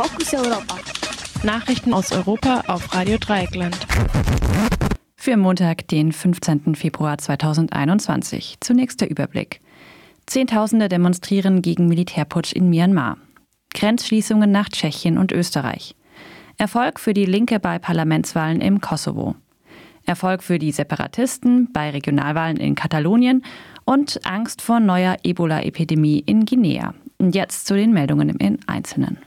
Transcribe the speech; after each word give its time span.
Fokus 0.00 0.32
Europa. 0.32 0.76
Nachrichten 1.42 1.92
aus 1.92 2.12
Europa 2.12 2.62
auf 2.68 2.94
Radio 2.94 3.18
Dreieckland. 3.18 3.76
Für 5.16 5.36
Montag, 5.36 5.88
den 5.88 6.12
15. 6.12 6.76
Februar 6.76 7.18
2021. 7.18 8.58
Zunächst 8.60 9.00
der 9.00 9.10
Überblick. 9.10 9.60
Zehntausende 10.26 10.88
demonstrieren 10.88 11.62
gegen 11.62 11.88
Militärputsch 11.88 12.52
in 12.52 12.70
Myanmar. 12.70 13.16
Grenzschließungen 13.74 14.52
nach 14.52 14.68
Tschechien 14.68 15.18
und 15.18 15.32
Österreich. 15.32 15.96
Erfolg 16.58 17.00
für 17.00 17.12
die 17.12 17.26
Linke 17.26 17.58
bei 17.58 17.80
Parlamentswahlen 17.80 18.60
im 18.60 18.80
Kosovo. 18.80 19.34
Erfolg 20.06 20.44
für 20.44 20.60
die 20.60 20.70
Separatisten 20.70 21.72
bei 21.72 21.90
Regionalwahlen 21.90 22.58
in 22.58 22.76
Katalonien 22.76 23.42
und 23.84 24.24
Angst 24.24 24.62
vor 24.62 24.78
neuer 24.78 25.16
Ebola-Epidemie 25.24 26.20
in 26.20 26.44
Guinea. 26.44 26.94
Und 27.18 27.34
jetzt 27.34 27.66
zu 27.66 27.74
den 27.74 27.92
Meldungen 27.92 28.28
im 28.28 28.58
Einzelnen. 28.68 29.18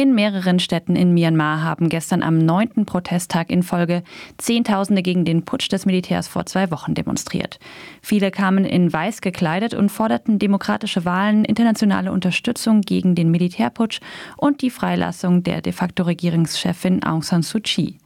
In 0.00 0.14
mehreren 0.14 0.60
Städten 0.60 0.96
in 0.96 1.12
Myanmar 1.12 1.62
haben 1.62 1.90
gestern 1.90 2.22
am 2.22 2.38
neunten 2.38 2.86
Protesttag 2.86 3.50
in 3.50 3.62
Folge 3.62 4.02
Zehntausende 4.38 5.02
gegen 5.02 5.26
den 5.26 5.44
Putsch 5.44 5.70
des 5.70 5.84
Militärs 5.84 6.26
vor 6.26 6.46
zwei 6.46 6.70
Wochen 6.70 6.94
demonstriert. 6.94 7.58
Viele 8.00 8.30
kamen 8.30 8.64
in 8.64 8.90
weiß 8.90 9.20
gekleidet 9.20 9.74
und 9.74 9.90
forderten 9.90 10.38
demokratische 10.38 11.04
Wahlen, 11.04 11.44
internationale 11.44 12.12
Unterstützung 12.12 12.80
gegen 12.80 13.14
den 13.14 13.30
Militärputsch 13.30 14.00
und 14.38 14.62
die 14.62 14.70
Freilassung 14.70 15.42
der 15.42 15.60
de 15.60 15.74
facto 15.74 16.04
Regierungschefin 16.04 17.02
Aung 17.02 17.22
San 17.22 17.42
Suu 17.42 17.60
Kyi. 17.62 17.98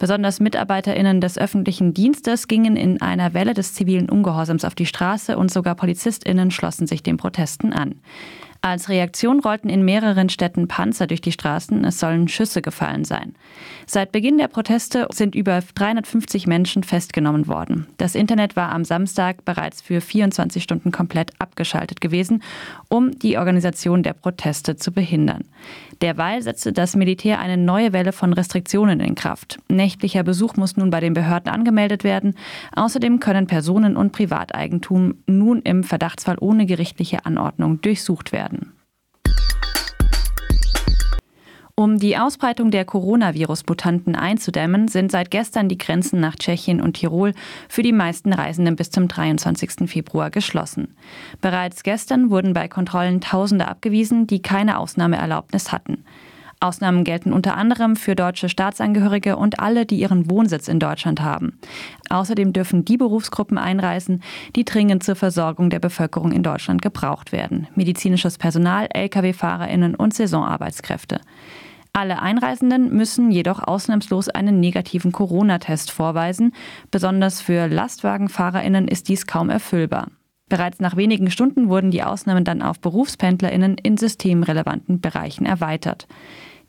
Besonders 0.00 0.40
MitarbeiterInnen 0.40 1.20
des 1.20 1.38
öffentlichen 1.38 1.94
Dienstes 1.94 2.48
gingen 2.48 2.74
in 2.74 3.00
einer 3.00 3.34
Welle 3.34 3.54
des 3.54 3.72
zivilen 3.72 4.10
Ungehorsams 4.10 4.64
auf 4.64 4.74
die 4.74 4.84
Straße 4.84 5.38
und 5.38 5.52
sogar 5.52 5.76
PolizistInnen 5.76 6.50
schlossen 6.50 6.88
sich 6.88 7.04
den 7.04 7.18
Protesten 7.18 7.72
an. 7.72 8.00
Als 8.66 8.88
Reaktion 8.88 9.38
rollten 9.38 9.68
in 9.68 9.84
mehreren 9.84 10.28
Städten 10.28 10.66
Panzer 10.66 11.06
durch 11.06 11.20
die 11.20 11.30
Straßen. 11.30 11.84
Es 11.84 12.00
sollen 12.00 12.26
Schüsse 12.26 12.62
gefallen 12.62 13.04
sein. 13.04 13.36
Seit 13.86 14.10
Beginn 14.10 14.38
der 14.38 14.48
Proteste 14.48 15.06
sind 15.12 15.36
über 15.36 15.60
350 15.76 16.48
Menschen 16.48 16.82
festgenommen 16.82 17.46
worden. 17.46 17.86
Das 17.96 18.16
Internet 18.16 18.56
war 18.56 18.72
am 18.72 18.84
Samstag 18.84 19.44
bereits 19.44 19.82
für 19.82 20.00
24 20.00 20.60
Stunden 20.60 20.90
komplett 20.90 21.30
abgeschaltet 21.38 22.00
gewesen, 22.00 22.42
um 22.88 23.16
die 23.16 23.38
Organisation 23.38 24.02
der 24.02 24.14
Proteste 24.14 24.74
zu 24.74 24.90
behindern. 24.90 25.44
Derweil 26.02 26.42
setzte 26.42 26.72
das 26.72 26.96
Militär 26.96 27.38
eine 27.38 27.56
neue 27.56 27.92
Welle 27.92 28.10
von 28.10 28.32
Restriktionen 28.32 28.98
in 28.98 29.14
Kraft. 29.14 29.58
Nächtlicher 29.68 30.24
Besuch 30.24 30.56
muss 30.56 30.76
nun 30.76 30.90
bei 30.90 30.98
den 30.98 31.14
Behörden 31.14 31.52
angemeldet 31.52 32.02
werden. 32.02 32.34
Außerdem 32.74 33.20
können 33.20 33.46
Personen 33.46 33.96
und 33.96 34.10
Privateigentum 34.10 35.14
nun 35.28 35.62
im 35.62 35.84
Verdachtsfall 35.84 36.36
ohne 36.40 36.66
gerichtliche 36.66 37.24
Anordnung 37.24 37.80
durchsucht 37.80 38.32
werden. 38.32 38.55
Um 41.78 41.98
die 41.98 42.16
Ausbreitung 42.16 42.70
der 42.70 42.86
Coronavirus-Mutanten 42.86 44.16
einzudämmen, 44.16 44.88
sind 44.88 45.12
seit 45.12 45.30
gestern 45.30 45.68
die 45.68 45.76
Grenzen 45.76 46.20
nach 46.20 46.34
Tschechien 46.34 46.80
und 46.80 46.94
Tirol 46.94 47.34
für 47.68 47.82
die 47.82 47.92
meisten 47.92 48.32
Reisenden 48.32 48.76
bis 48.76 48.90
zum 48.90 49.08
23. 49.08 49.86
Februar 49.86 50.30
geschlossen. 50.30 50.96
Bereits 51.42 51.82
gestern 51.82 52.30
wurden 52.30 52.54
bei 52.54 52.66
Kontrollen 52.68 53.20
Tausende 53.20 53.68
abgewiesen, 53.68 54.26
die 54.26 54.40
keine 54.40 54.78
Ausnahmeerlaubnis 54.78 55.70
hatten. 55.70 56.02
Ausnahmen 56.60 57.04
gelten 57.04 57.34
unter 57.34 57.58
anderem 57.58 57.96
für 57.96 58.14
deutsche 58.14 58.48
Staatsangehörige 58.48 59.36
und 59.36 59.60
alle, 59.60 59.84
die 59.84 60.00
ihren 60.00 60.30
Wohnsitz 60.30 60.68
in 60.68 60.80
Deutschland 60.80 61.20
haben. 61.20 61.58
Außerdem 62.08 62.54
dürfen 62.54 62.86
die 62.86 62.96
Berufsgruppen 62.96 63.58
einreisen, 63.58 64.22
die 64.56 64.64
dringend 64.64 65.04
zur 65.04 65.16
Versorgung 65.16 65.68
der 65.68 65.80
Bevölkerung 65.80 66.32
in 66.32 66.42
Deutschland 66.42 66.80
gebraucht 66.80 67.32
werden. 67.32 67.68
Medizinisches 67.74 68.38
Personal, 68.38 68.88
Lkw-Fahrerinnen 68.90 69.94
und 69.94 70.14
Saisonarbeitskräfte. 70.14 71.20
Alle 71.96 72.20
Einreisenden 72.20 72.94
müssen 72.94 73.30
jedoch 73.30 73.66
ausnahmslos 73.66 74.28
einen 74.28 74.60
negativen 74.60 75.12
Corona-Test 75.12 75.90
vorweisen. 75.90 76.52
Besonders 76.90 77.40
für 77.40 77.68
Lastwagenfahrerinnen 77.68 78.86
ist 78.86 79.08
dies 79.08 79.26
kaum 79.26 79.48
erfüllbar. 79.48 80.08
Bereits 80.50 80.78
nach 80.78 80.98
wenigen 80.98 81.30
Stunden 81.30 81.70
wurden 81.70 81.90
die 81.90 82.02
Ausnahmen 82.02 82.44
dann 82.44 82.60
auf 82.60 82.80
Berufspendlerinnen 82.80 83.78
in 83.78 83.96
systemrelevanten 83.96 85.00
Bereichen 85.00 85.46
erweitert. 85.46 86.06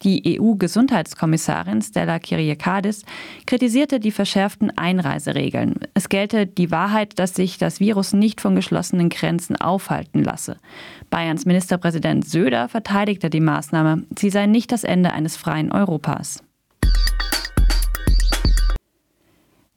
Die 0.03 0.39
EU-Gesundheitskommissarin 0.39 1.81
Stella 1.81 2.19
Kyriakidis 2.19 3.03
kritisierte 3.45 3.99
die 3.99 4.11
verschärften 4.11 4.77
Einreiseregeln. 4.77 5.75
Es 5.93 6.09
gelte 6.09 6.45
die 6.45 6.71
Wahrheit, 6.71 7.17
dass 7.19 7.33
sich 7.33 7.57
das 7.57 7.79
Virus 7.79 8.13
nicht 8.13 8.39
von 8.39 8.55
geschlossenen 8.55 9.09
Grenzen 9.09 9.55
aufhalten 9.55 10.23
lasse. 10.23 10.57
Bayerns 11.09 11.45
Ministerpräsident 11.45 12.27
Söder 12.27 12.69
verteidigte 12.69 13.29
die 13.29 13.39
Maßnahme. 13.39 14.03
Sie 14.17 14.29
sei 14.29 14.45
nicht 14.45 14.71
das 14.71 14.83
Ende 14.83 15.13
eines 15.13 15.35
freien 15.35 15.71
Europas. 15.71 16.43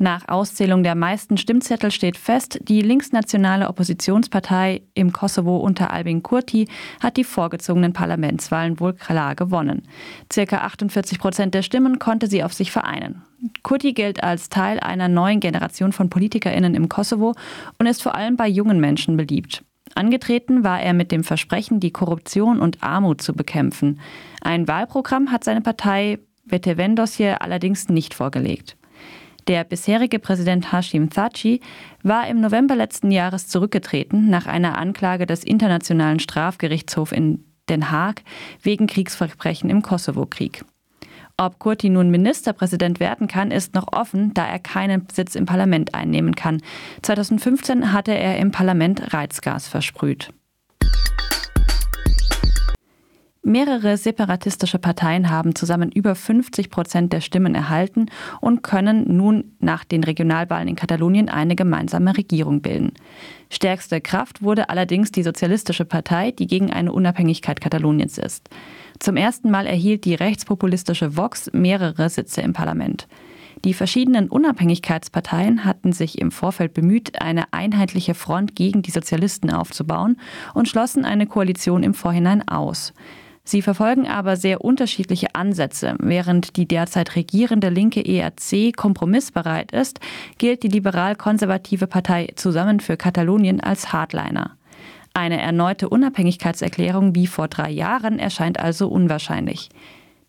Nach 0.02 0.28
Auszählung 0.28 0.82
der 0.82 0.94
meisten 0.94 1.36
Stimmzettel 1.36 1.90
steht 1.90 2.16
fest, 2.16 2.58
die 2.62 2.80
linksnationale 2.80 3.68
Oppositionspartei 3.68 4.80
im 4.94 5.12
Kosovo 5.12 5.58
unter 5.58 5.90
Albin 5.90 6.22
Kurti 6.22 6.68
hat 7.00 7.18
die 7.18 7.24
vorgezogenen 7.24 7.92
Parlamentswahlen 7.92 8.80
wohl 8.80 8.94
klar 8.94 9.34
gewonnen. 9.34 9.82
Circa 10.32 10.62
48 10.62 11.18
Prozent 11.18 11.52
der 11.52 11.60
Stimmen 11.60 11.98
konnte 11.98 12.28
sie 12.28 12.42
auf 12.42 12.54
sich 12.54 12.72
vereinen. 12.72 13.20
Kurti 13.62 13.92
gilt 13.92 14.24
als 14.24 14.48
Teil 14.48 14.80
einer 14.80 15.08
neuen 15.08 15.38
Generation 15.38 15.92
von 15.92 16.08
PolitikerInnen 16.08 16.74
im 16.74 16.88
Kosovo 16.88 17.34
und 17.78 17.84
ist 17.84 18.02
vor 18.02 18.14
allem 18.14 18.36
bei 18.36 18.48
jungen 18.48 18.80
Menschen 18.80 19.18
beliebt. 19.18 19.62
Angetreten 19.94 20.64
war 20.64 20.80
er 20.80 20.94
mit 20.94 21.12
dem 21.12 21.24
Versprechen, 21.24 21.78
die 21.78 21.90
Korruption 21.90 22.60
und 22.60 22.82
Armut 22.82 23.20
zu 23.20 23.34
bekämpfen. 23.34 24.00
Ein 24.40 24.66
Wahlprogramm 24.66 25.30
hat 25.30 25.44
seine 25.44 25.60
Partei 25.60 26.20
Vetevendosje 26.46 27.42
allerdings 27.42 27.90
nicht 27.90 28.14
vorgelegt. 28.14 28.78
Der 29.48 29.64
bisherige 29.64 30.18
Präsident 30.18 30.72
Hashim 30.72 31.10
Thaci 31.10 31.60
war 32.02 32.28
im 32.28 32.40
November 32.40 32.76
letzten 32.76 33.10
Jahres 33.10 33.48
zurückgetreten 33.48 34.28
nach 34.28 34.46
einer 34.46 34.78
Anklage 34.78 35.26
des 35.26 35.44
Internationalen 35.44 36.20
Strafgerichtshofs 36.20 37.12
in 37.12 37.44
Den 37.68 37.90
Haag 37.90 38.22
wegen 38.62 38.86
Kriegsverbrechen 38.86 39.70
im 39.70 39.82
Kosovo-Krieg. 39.82 40.64
Ob 41.36 41.58
Kurti 41.58 41.88
nun 41.88 42.10
Ministerpräsident 42.10 43.00
werden 43.00 43.26
kann, 43.26 43.50
ist 43.50 43.74
noch 43.74 43.86
offen, 43.92 44.34
da 44.34 44.46
er 44.46 44.58
keinen 44.58 45.06
Sitz 45.10 45.34
im 45.34 45.46
Parlament 45.46 45.94
einnehmen 45.94 46.34
kann. 46.34 46.60
2015 47.00 47.94
hatte 47.94 48.12
er 48.12 48.38
im 48.38 48.50
Parlament 48.50 49.14
Reizgas 49.14 49.66
versprüht. 49.66 50.34
Mehrere 53.42 53.96
separatistische 53.96 54.78
Parteien 54.78 55.30
haben 55.30 55.54
zusammen 55.54 55.90
über 55.90 56.14
50 56.14 56.68
Prozent 56.68 57.10
der 57.14 57.22
Stimmen 57.22 57.54
erhalten 57.54 58.06
und 58.42 58.62
können 58.62 59.16
nun 59.16 59.52
nach 59.60 59.84
den 59.84 60.04
Regionalwahlen 60.04 60.68
in 60.68 60.76
Katalonien 60.76 61.30
eine 61.30 61.56
gemeinsame 61.56 62.18
Regierung 62.18 62.60
bilden. 62.60 62.92
Stärkste 63.48 64.02
Kraft 64.02 64.42
wurde 64.42 64.68
allerdings 64.68 65.10
die 65.10 65.22
Sozialistische 65.22 65.86
Partei, 65.86 66.32
die 66.32 66.46
gegen 66.46 66.70
eine 66.70 66.92
Unabhängigkeit 66.92 67.62
Kataloniens 67.62 68.18
ist. 68.18 68.50
Zum 68.98 69.16
ersten 69.16 69.50
Mal 69.50 69.66
erhielt 69.66 70.04
die 70.04 70.14
rechtspopulistische 70.14 71.16
Vox 71.16 71.50
mehrere 71.54 72.10
Sitze 72.10 72.42
im 72.42 72.52
Parlament. 72.52 73.08
Die 73.64 73.72
verschiedenen 73.74 74.28
Unabhängigkeitsparteien 74.28 75.64
hatten 75.64 75.92
sich 75.92 76.18
im 76.18 76.30
Vorfeld 76.30 76.74
bemüht, 76.74 77.20
eine 77.22 77.52
einheitliche 77.54 78.14
Front 78.14 78.54
gegen 78.54 78.82
die 78.82 78.90
Sozialisten 78.90 79.50
aufzubauen 79.50 80.18
und 80.52 80.68
schlossen 80.68 81.06
eine 81.06 81.26
Koalition 81.26 81.82
im 81.82 81.94
Vorhinein 81.94 82.46
aus. 82.46 82.92
Sie 83.50 83.62
verfolgen 83.62 84.06
aber 84.06 84.36
sehr 84.36 84.64
unterschiedliche 84.64 85.34
Ansätze. 85.34 85.96
Während 85.98 86.56
die 86.56 86.68
derzeit 86.68 87.16
regierende 87.16 87.68
linke 87.68 88.00
ERC 88.00 88.76
kompromissbereit 88.76 89.72
ist, 89.72 89.98
gilt 90.38 90.62
die 90.62 90.68
liberal-konservative 90.68 91.88
Partei 91.88 92.28
Zusammen 92.36 92.78
für 92.78 92.96
Katalonien 92.96 93.60
als 93.60 93.92
Hardliner. 93.92 94.52
Eine 95.14 95.40
erneute 95.40 95.88
Unabhängigkeitserklärung 95.88 97.16
wie 97.16 97.26
vor 97.26 97.48
drei 97.48 97.72
Jahren 97.72 98.20
erscheint 98.20 98.60
also 98.60 98.86
unwahrscheinlich. 98.86 99.68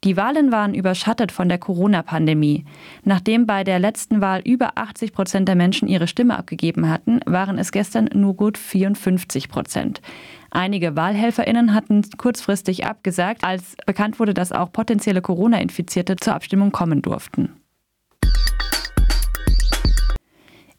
Die 0.04 0.18
Wahlen 0.18 0.52
waren 0.52 0.74
überschattet 0.74 1.32
von 1.32 1.48
der 1.48 1.60
Corona-Pandemie. 1.60 2.66
Nachdem 3.04 3.46
bei 3.46 3.64
der 3.64 3.78
letzten 3.78 4.20
Wahl 4.20 4.42
über 4.44 4.80
80 4.80 5.14
Prozent 5.14 5.48
der 5.48 5.56
Menschen 5.56 5.88
ihre 5.88 6.08
Stimme 6.08 6.40
abgegeben 6.40 6.90
hatten, 6.90 7.20
waren 7.28 7.60
es 7.60 7.72
gestern 7.72 8.10
nur 8.16 8.36
gut 8.36 8.58
54 8.58 9.48
Prozent. 9.48 10.02
Einige 10.52 10.98
WahlhelferInnen 10.98 11.74
hatten 11.74 12.06
kurzfristig 12.18 12.86
abgesagt, 12.86 13.44
als 13.44 13.76
bekannt 13.86 14.20
wurde, 14.20 14.34
dass 14.34 14.52
auch 14.52 14.72
potenzielle 14.72 15.22
Corona-Infizierte 15.22 16.18
zur 16.18 16.36
Abstimmung 16.36 16.74
kommen 16.74 17.02
durften. 17.02 17.61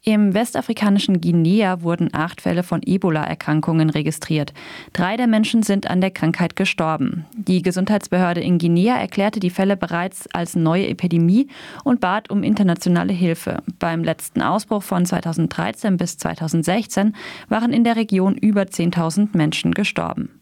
Im 0.05 0.33
westafrikanischen 0.33 1.21
Guinea 1.21 1.81
wurden 1.81 2.09
acht 2.11 2.41
Fälle 2.41 2.63
von 2.63 2.81
Ebola-Erkrankungen 2.83 3.89
registriert. 3.89 4.53
Drei 4.91 5.15
der 5.15 5.27
Menschen 5.27 5.63
sind 5.63 5.89
an 5.89 6.01
der 6.01 6.11
Krankheit 6.11 6.57
gestorben. 6.57 7.25
Die 7.37 7.61
Gesundheitsbehörde 7.61 8.41
in 8.41 8.57
Guinea 8.57 8.97
erklärte 8.97 9.39
die 9.39 9.49
Fälle 9.49 9.77
bereits 9.77 10.27
als 10.33 10.57
neue 10.57 10.89
Epidemie 10.89 11.47
und 11.85 12.01
bat 12.01 12.29
um 12.29 12.43
internationale 12.43 13.13
Hilfe. 13.13 13.63
Beim 13.79 14.03
letzten 14.03 14.41
Ausbruch 14.41 14.83
von 14.83 15.05
2013 15.05 15.95
bis 15.95 16.17
2016 16.17 17.15
waren 17.47 17.71
in 17.71 17.85
der 17.85 17.95
Region 17.95 18.35
über 18.35 18.63
10.000 18.63 19.29
Menschen 19.37 19.71
gestorben. 19.71 20.41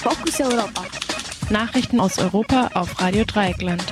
Fokus 0.00 0.40
Europa. 0.40 0.82
Nachrichten 1.50 2.00
aus 2.00 2.18
Europa 2.18 2.70
auf 2.74 3.00
Radio 3.00 3.22
Dreieckland. 3.24 3.84